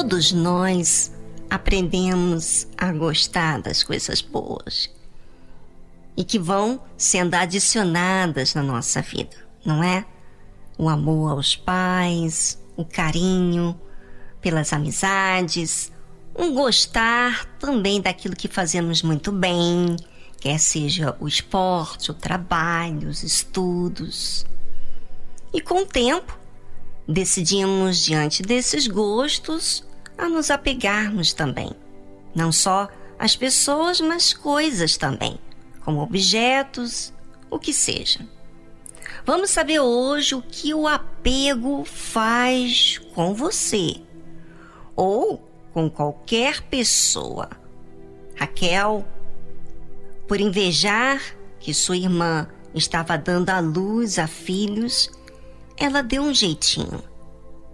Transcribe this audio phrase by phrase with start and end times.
[0.00, 1.12] todos nós
[1.50, 4.88] aprendemos a gostar das coisas boas
[6.16, 10.06] e que vão sendo adicionadas na nossa vida, não é?
[10.78, 13.78] O amor aos pais, o carinho
[14.40, 15.92] pelas amizades,
[16.34, 19.96] um gostar também daquilo que fazemos muito bem,
[20.40, 24.46] quer seja o esporte, o trabalho, os estudos.
[25.52, 26.38] E com o tempo,
[27.06, 29.84] decidimos, diante desses gostos,
[30.20, 31.70] a nos apegarmos também.
[32.34, 32.88] Não só
[33.18, 35.38] às pessoas, mas coisas também,
[35.84, 37.12] como objetos,
[37.50, 38.20] o que seja.
[39.24, 43.96] Vamos saber hoje o que o apego faz com você
[44.96, 47.50] ou com qualquer pessoa.
[48.36, 49.06] Raquel,
[50.26, 51.20] por invejar
[51.58, 55.10] que sua irmã estava dando à luz a filhos,
[55.76, 57.09] ela deu um jeitinho.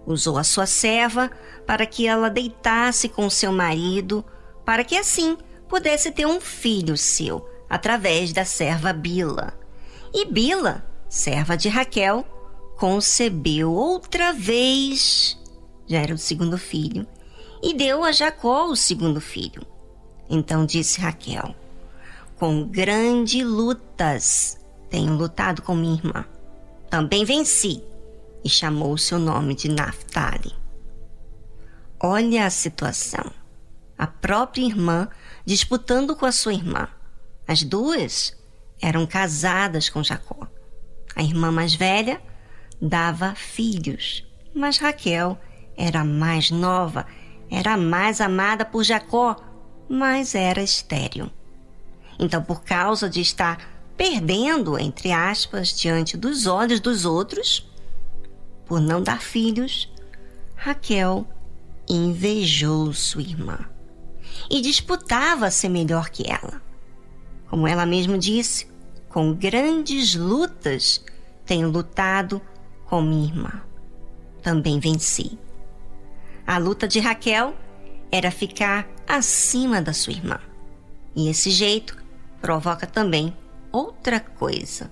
[0.07, 1.29] Usou a sua serva
[1.65, 4.23] para que ela deitasse com seu marido,
[4.63, 9.53] para que assim pudesse ter um filho seu, através da serva Bila.
[10.13, 12.25] E Bila, serva de Raquel,
[12.77, 15.37] concebeu outra vez,
[15.85, 17.05] já era o segundo filho,
[17.61, 19.61] e deu a Jacó o segundo filho.
[20.29, 21.53] Então disse Raquel:
[22.37, 24.57] Com grandes lutas
[24.89, 26.25] tenho lutado com minha irmã.
[26.89, 27.83] Também venci
[28.43, 30.53] e chamou seu nome de Naphtali.
[31.99, 33.31] Olha a situação.
[33.97, 35.09] A própria irmã
[35.45, 36.87] disputando com a sua irmã.
[37.47, 38.37] As duas
[38.81, 40.47] eram casadas com Jacó.
[41.15, 42.21] A irmã mais velha
[42.79, 45.39] dava filhos, mas Raquel
[45.75, 47.05] era mais nova,
[47.49, 49.35] era mais amada por Jacó,
[49.89, 51.31] mas era estéril.
[52.19, 53.57] Então, por causa de estar
[53.95, 57.66] perdendo, entre aspas, diante dos olhos dos outros,
[58.67, 59.91] por não dar filhos,
[60.55, 61.25] Raquel
[61.87, 63.59] invejou sua irmã
[64.49, 66.61] e disputava ser melhor que ela.
[67.49, 68.67] Como ela mesma disse,
[69.07, 71.03] com grandes lutas
[71.45, 72.41] tenho lutado
[72.85, 73.61] com minha irmã.
[74.43, 75.39] Também venci.
[76.45, 77.55] A luta de Raquel
[78.11, 80.39] era ficar acima da sua irmã.
[81.15, 81.97] E esse jeito
[82.41, 83.35] provoca também
[83.71, 84.91] outra coisa.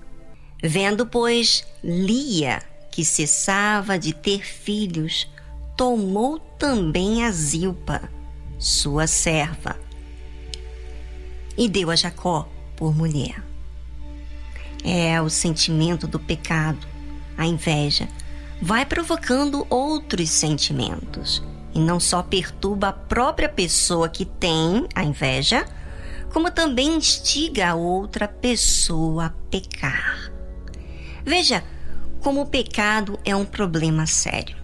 [0.62, 2.62] Vendo, pois, Lia
[2.96, 5.30] que cessava de ter filhos,
[5.76, 8.08] tomou também a Zilpa,
[8.58, 9.76] sua serva,
[11.58, 13.44] e deu a Jacó por mulher.
[14.82, 16.86] É o sentimento do pecado,
[17.36, 18.08] a inveja,
[18.62, 21.42] vai provocando outros sentimentos
[21.74, 25.66] e não só perturba a própria pessoa que tem a inveja,
[26.32, 30.32] como também instiga a outra pessoa a pecar.
[31.26, 31.62] Veja,
[32.26, 34.56] como o pecado é um problema sério.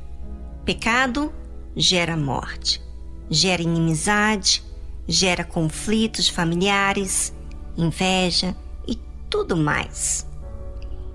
[0.64, 1.32] Pecado
[1.76, 2.82] gera morte,
[3.30, 4.64] gera inimizade,
[5.06, 7.32] gera conflitos familiares,
[7.76, 8.98] inveja e
[9.30, 10.26] tudo mais.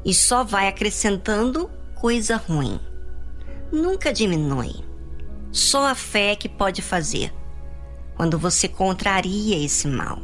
[0.05, 2.79] E só vai acrescentando coisa ruim.
[3.69, 4.73] Nunca diminui.
[5.51, 7.33] Só a fé que pode fazer
[8.15, 10.21] quando você contraria esse mal.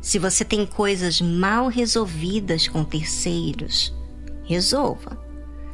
[0.00, 3.94] Se você tem coisas mal resolvidas com terceiros,
[4.44, 5.18] resolva.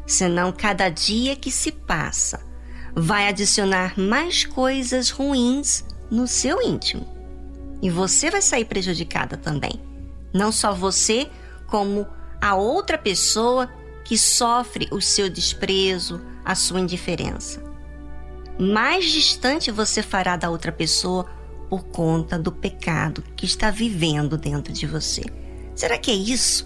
[0.07, 2.41] Senão, cada dia que se passa
[2.95, 7.07] vai adicionar mais coisas ruins no seu íntimo.
[7.83, 9.81] E você vai sair prejudicada também.
[10.33, 11.29] Não só você,
[11.67, 12.07] como
[12.41, 13.69] a outra pessoa
[14.05, 17.63] que sofre o seu desprezo, a sua indiferença.
[18.59, 21.27] Mais distante você fará da outra pessoa
[21.69, 25.23] por conta do pecado que está vivendo dentro de você.
[25.75, 26.65] Será que é isso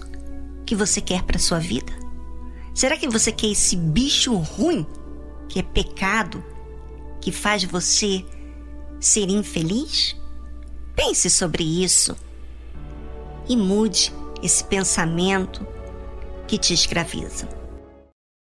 [0.65, 1.93] que você quer para sua vida?
[2.73, 4.85] Será que você quer esse bicho ruim
[5.47, 6.43] que é pecado,
[7.21, 8.25] que faz você
[8.99, 10.15] ser infeliz?
[10.95, 12.15] Pense sobre isso
[13.47, 14.11] e mude
[14.41, 15.65] esse pensamento
[16.47, 17.47] que te escraviza.